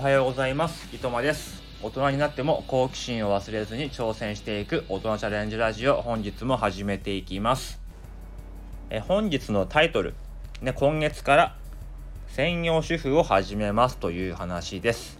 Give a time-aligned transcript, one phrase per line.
[0.00, 0.88] おはようございます。
[0.96, 1.62] いとまです。
[1.82, 7.78] 大人になっても好奇心を忘れずに挑戦していく大人チャレンジラジオ、本日も始めていきます。
[8.88, 10.14] え本日のタイトル、
[10.62, 11.56] ね、今月から
[12.28, 15.18] 専業主婦を始めますという話です。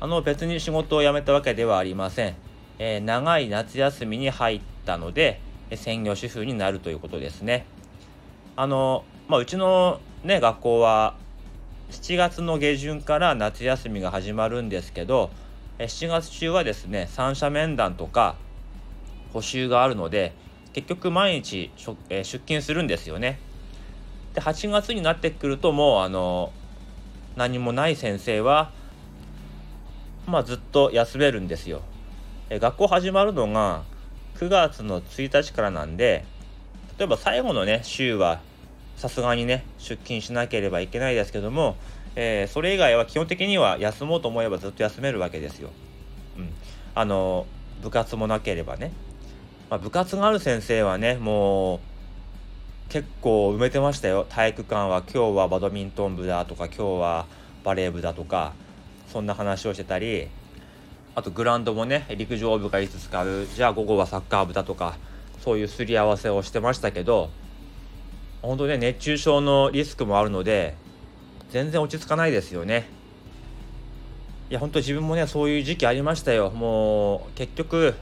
[0.00, 2.34] あの別に仕事を辞めたわけではありません。
[2.80, 5.40] え、長い夏休みに入ったので、
[5.72, 7.64] 専業主婦になるということですね。
[8.56, 11.14] あの、まあ、うちのね、学校は
[11.92, 15.30] 7月の下旬から夏休みが始まるんですけど
[15.78, 18.36] 7月中はですね三者面談とか
[19.34, 20.32] 補習があるので
[20.72, 23.38] 結局毎日出勤するんですよね。
[24.32, 26.50] で8月になってくるともうあの
[27.36, 28.72] 何もない先生は
[30.26, 31.82] まあずっと休めるんですよ。
[32.48, 33.82] え学校始まるのが
[34.36, 36.24] 9月の1日からなんで
[36.98, 38.40] 例えば最後のね週は
[39.02, 41.74] さすがにね出勤しなければいけないですけども、
[42.14, 45.70] えー、それ以外は基本的には休もうと思えばずっと休めるわけですよ。
[46.38, 46.48] うん、
[46.94, 47.44] あの
[47.82, 48.92] 部活もなければね、
[49.68, 51.80] まあ、部活がある先生はねもう
[52.90, 54.24] 結構埋めてましたよ。
[54.28, 57.26] 体育館は今日はバドミントン部だとか今日は
[57.64, 58.52] バレー部だとか
[59.12, 60.28] そんな話をしてたり
[61.16, 63.48] あとグラウンドもね陸上部がいつ使う。
[63.52, 64.94] じゃあ午後はサッカー部だとか
[65.40, 67.30] そういうすり合わせをしてましたけど
[68.42, 70.74] 本当ね熱中症のリスクもあるので
[71.50, 72.88] 全然落ち着かないですよね。
[74.50, 76.50] いや本当自分もねそういう時期ありましたよ。
[76.50, 77.94] もう結局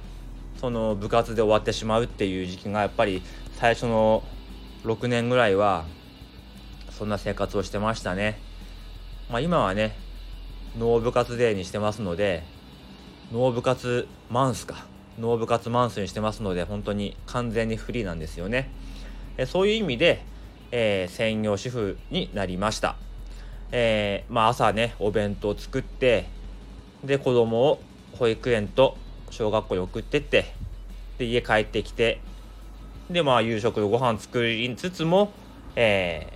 [0.61, 3.23] その部活で終わってしまうっていう時期がやっぱり
[3.57, 4.23] 最初の
[4.85, 5.85] 6年ぐらいは
[6.91, 8.39] そんな生活をしてましたね。
[9.29, 9.95] まあ今はね
[10.79, 12.43] 脳部活デーにしてますので
[13.31, 14.87] 脳部活マンスか。
[15.19, 18.71] 脳部活マンスにしてますので本当に完全にフリーなんですよね。
[19.37, 20.23] えそういう意味で
[20.71, 22.97] えー、専業主婦になりました。
[23.73, 26.27] えー、まあ、朝ねお弁当作って
[27.05, 27.81] で子供を
[28.19, 28.97] 保育園と
[29.31, 30.53] 小学校に送ってって
[31.19, 32.21] で家帰ってきて
[33.09, 35.33] でまあ夕食のご飯作りつつも、
[35.77, 36.33] え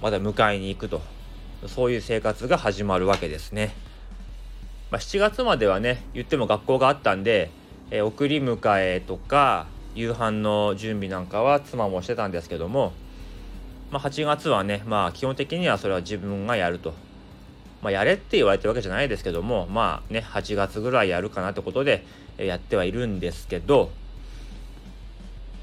[0.00, 1.02] ー、まだ迎えに行くと
[1.66, 3.74] そういう生活が始まるわけですね。
[4.90, 7.50] まあ、7月まではね言っても学校があったんで、
[7.90, 12.92] えー、送り迎えとか夕飯の準備なんかは妻もしてたんですけども
[13.90, 16.94] まあ、8月はね、まあ、基本的にはそれは自分がやると。
[17.82, 22.04] まあ、やれって言われてるわけじゃないですけども、まあね、8月ぐらいやるかなってことで
[22.36, 23.90] やってはいるんですけど、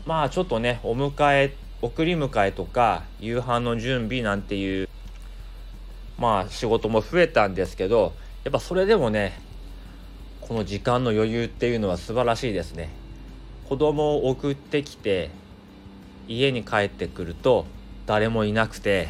[0.05, 4.89] まあちょっとね、お迎え、送り迎えとか、夕飯の準備なんていう、
[6.17, 8.13] まあ仕事も増えたんですけど、
[8.43, 9.39] やっぱそれでもね、
[10.41, 12.89] この時間の余裕っていうのは素晴らしいですね。
[13.69, 15.29] 子供を送ってきて、
[16.27, 17.67] 家に帰ってくると、
[18.07, 19.09] 誰もいなくて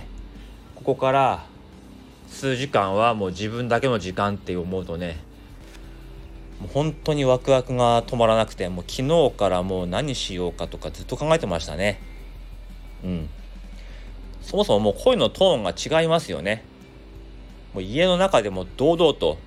[0.76, 1.46] ここから
[2.28, 5.20] 数時間はもう自分だけの時間って思うとね
[6.60, 12.02] もう本当にワクワクが止まらなくてもう昨日からもう何しようかとかずっと考えてましたね。
[13.04, 13.30] うん。
[14.42, 16.64] そもそももう声のトーンが違いますよね。
[17.76, 19.38] もう家の中でも堂々と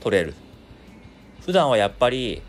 [0.00, 0.34] 撮れる。
[1.40, 2.42] 普段はやっぱり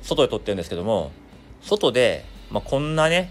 [0.00, 1.12] 外で撮ってるんですけども
[1.60, 3.30] 外で、まあ、こんなね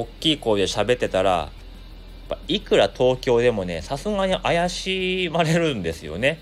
[0.00, 1.50] 大きい声で喋ってたら
[2.48, 6.40] いくら東京でもねさすがに怪しまれるんですよね。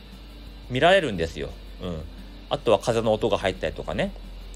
[0.70, 1.50] 見られるんですよ、
[1.82, 2.00] うん、
[2.48, 4.12] あとは風の音が入ったりとかね。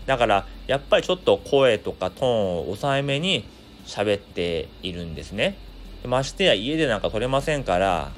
[0.07, 3.45] だからやっぱりちょっと声とかトーンを抑えめに
[3.85, 5.57] 喋っているんですね。
[6.05, 8.13] ましてや家でなんか撮れませんから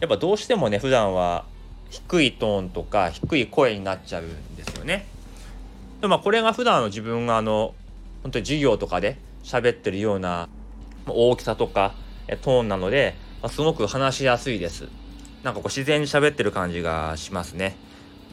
[0.00, 1.44] やっぱどうしてもね普段は
[1.90, 5.06] 低いトーンとか低い声になっちゃうんですよね。
[6.00, 7.74] でまあこれが普段の自分があの
[8.22, 10.48] 本当に授業とかで喋ってるような
[11.06, 11.94] 大きさとか
[12.42, 14.88] トーンなので、ま、すごく話しやすいです。
[15.42, 17.76] なんかこう自然に喋ってる感じがしますね。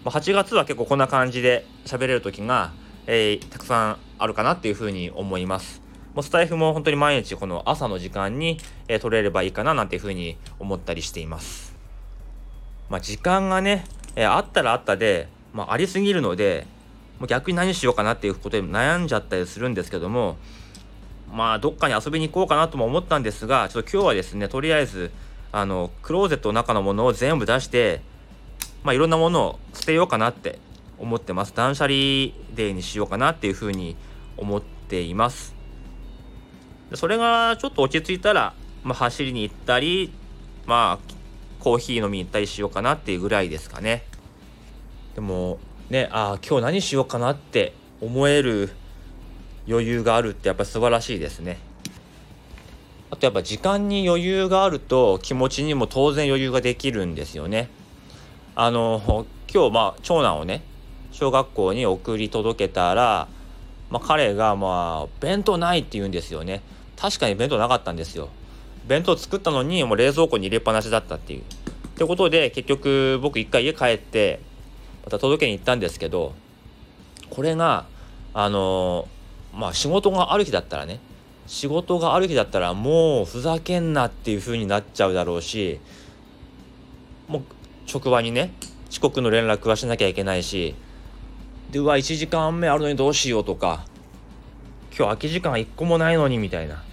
[0.03, 2.73] ま、8月は結構こんな感じで喋れる時が、
[3.07, 5.81] えー、たくさんあるかなっていうふうに思います。
[6.13, 11.75] もうスタイフも本当に毎日この朝の時間に、えー、撮れればいいかななんていうふうに思ったりしています。
[12.89, 16.67] まあ、時間がね、えー、あったらあったで、まあ、ありすぎるので、
[17.19, 20.37] もう逆に何しようかなっていうことで悩んじゃったりするんですけども、
[21.31, 25.11] まあどっかに遊びに行こうかなとも思ったんですがちょっと今日はですねとりあえず
[25.51, 28.01] あのクローゼットの中のものを全部出して
[28.83, 30.59] まあいろんなものを捨てようかなって
[30.99, 31.53] 思ってます。
[31.53, 31.89] 断捨離
[32.55, 33.95] デーにしようかなっていうふうに
[34.35, 35.55] 思っています。
[36.93, 38.53] それがちょっと落ち着いたら、
[38.83, 40.13] まあ、走りに行ったり
[40.65, 41.13] まあ
[41.59, 44.03] コーヒー飲みに行ったりしようかなっていうぐらいですかね。
[45.15, 45.59] でも
[45.89, 48.71] ねああ今日何しようかなって思える
[49.67, 51.59] 余裕があるってやっぱ素晴らしいですね。
[53.09, 57.69] あとやっぱ時間に余裕があると気持ちにも当然余裕ができるんですよね。
[58.55, 60.63] あの今日まあ長男をね
[61.11, 63.27] 小学校に送り届けたら、
[63.89, 66.61] まあ、彼がまあ弁当ないって言うんですよね
[66.95, 68.29] 確かに弁当なかったんですよ
[68.87, 71.43] 弁当作ったのにもう冷蔵庫に入れっぱなしだったっていうっ
[71.97, 74.39] てことで結局僕一回家帰って
[75.05, 76.33] また届けに行ったんですけど
[77.29, 77.85] これが
[78.33, 79.07] あの
[79.57, 80.99] まあ仕事がある日だったらね
[81.47, 85.79] 仕事がある日だったらもうふざけんなっていう風になっちゃうだろうし
[87.27, 87.41] もう
[87.85, 88.53] 職場にね
[88.89, 90.75] 遅刻の連絡はしなきゃいけないし
[91.71, 93.85] でうわ1時間目あるのにどうしようとか
[94.97, 96.83] 今日空き時間1個もないのにみたいな。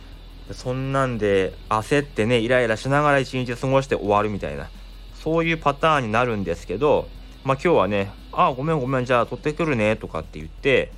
[0.53, 4.69] そんなんで焦ってねイライラしながら一日過ごして終わるみたいな。
[5.15, 7.09] そういうパターンになるんですけど
[7.45, 10.93] まあ今日はね「ああごめんごめんじゃあ取ってくるね」とかって言って、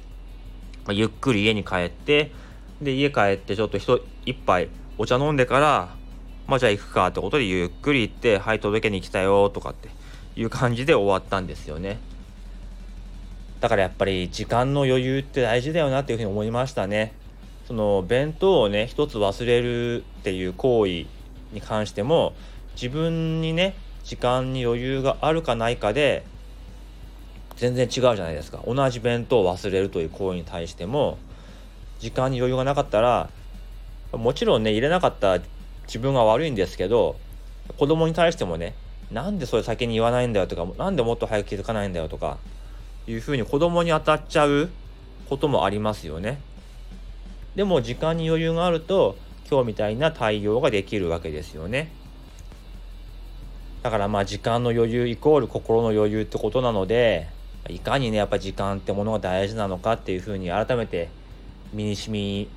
[0.86, 2.30] まあ、ゆっくり家に帰って
[2.80, 3.78] で家帰ってちょっと
[4.24, 4.68] 一杯
[4.98, 5.94] お茶飲んでから
[6.46, 9.88] まあじゃあ行くかってことでゆっくり行って「はい届けに来たよ」とかって
[10.36, 11.98] いう感じで終わったんですよね。
[13.60, 17.12] だからやっぱり時間の余裕って大事だよなっていうふうに思いましたね。
[17.66, 21.06] その弁当をね一つ忘れるっていう行為
[21.52, 22.34] に関しても
[22.74, 23.74] 自分にね
[24.04, 26.22] 時間に余裕があるかないかで
[27.56, 31.18] 全然違うじゃないですか同じ弁当を忘れるという行為に対しても
[31.98, 33.30] 時間に余裕がなかったら
[34.12, 35.38] もちろんね入れなかった
[35.86, 37.16] 自分が悪いんですけど
[37.78, 38.74] 子供に対してもね
[39.10, 42.38] なんでそれ先に言わないんだよとかなんでもっと早く気づかないんだよとか
[43.06, 44.68] いうふうに子供に当たっちゃう
[45.28, 46.40] こともありますよね。
[47.54, 49.16] でも時間に余裕があると
[49.48, 51.90] 今日みたいな対応ができるわけですよね。
[53.82, 57.28] だからまあ時間の余裕イコール心の余裕ってことなので
[57.68, 61.08] いかにねやっぱ時間ってものが大事なのかっていうふうに改めて
[61.72, 62.48] 身にしみ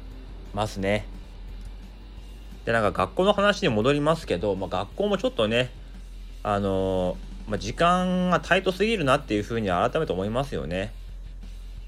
[0.53, 1.05] ますね。
[2.65, 5.71] でなんか学校の話に戻りますけど、まあ、学校もちょっとね
[6.43, 10.93] あのーまあ、時間がタイトすぎるなっていうふうに改めて思いますよね。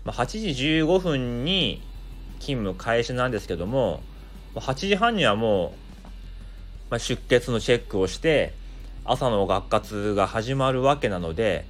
[0.03, 1.83] まあ、8時15分に
[2.39, 4.01] 勤務開始なんですけども、
[4.56, 5.71] 8時半にはもう、
[6.89, 8.53] まあ、出欠のチェックをして
[9.06, 11.65] 朝の学活が始まるわけなので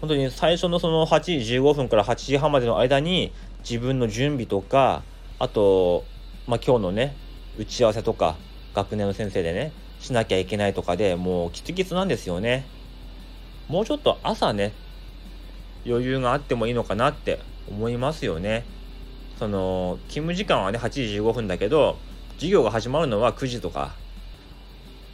[0.00, 3.32] 本当に最初のその8時15分から8時半までの間に
[3.68, 5.02] 自分の準備とか
[5.38, 6.04] あと、
[6.46, 7.14] まあ、今日のね
[7.58, 8.36] 打ち合わせとか
[8.74, 12.64] 学年の先生でねしなきゃいけないとかでもうキツキツなんですよね。
[13.68, 14.72] もうちょっと朝ね
[15.86, 18.64] 余裕があってもいいのかなって思いますよね。
[19.38, 21.98] その勤務時間はね8時15分だけど
[22.34, 23.94] 授業が始まるのは9時とか、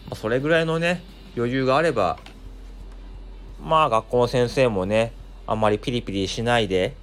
[0.07, 1.03] まあ、それぐらいのね
[1.37, 2.19] 余裕があれば
[3.67, 5.13] まあ学校の先生もね
[5.45, 6.95] あんまりピリピリしないで、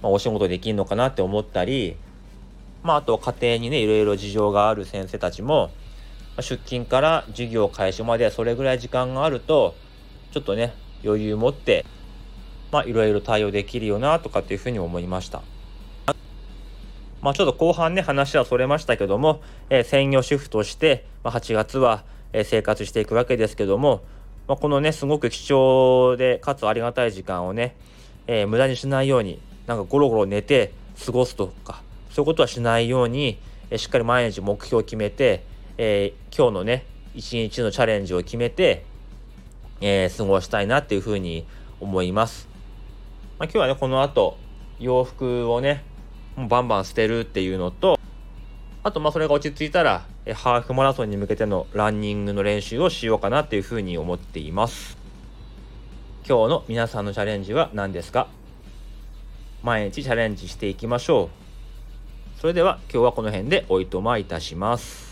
[0.00, 1.96] まあ、お仕事できるのかなって思ったり
[2.84, 5.72] まああと家庭にねいろいろ事情がある先生たちも
[6.36, 9.74] 出勤から授業開始までそれぐらい時間があると
[10.30, 10.74] ちょっとね
[11.04, 11.84] 余裕持って
[12.70, 15.42] まあいろいろ対応できるよなとかっていうふうに思いました。
[17.20, 22.04] まあちょっと後半ね話はそれましたけども、えー、専業主婦として、まあ、8月は、
[22.42, 24.02] 生活していくわけですけども、
[24.46, 27.76] まあ、このねすごく貴重でかつありがたい時間をね、
[28.26, 30.72] えー、無駄にしないようになんかゴロゴロ寝て
[31.04, 33.38] 過ごすとかそういうことはしないように、
[33.70, 35.42] えしっかり毎日目標を決めて、
[35.78, 38.84] え今日のね一日のチャレンジを決めて
[39.86, 41.46] えー、過ごしたいなっていうふうに
[41.78, 42.48] 思います。
[43.38, 44.38] まあ、今日はね、この後、
[44.78, 45.84] 洋服をね、
[46.36, 47.93] もうバンバン捨てるっていうのと、
[48.86, 54.98] あとまあそれが落ち着いたら、ハーフマラソンに向けてのランニングの練習をしようかなっていうふうに思っています。
[56.28, 58.28] 今日の皆さんのチャレンジは何ですか？
[59.62, 61.30] 毎日チャレンジしていきましょ
[62.36, 62.40] う。
[62.40, 65.03] それでは今日はこの辺でおいとまいたします。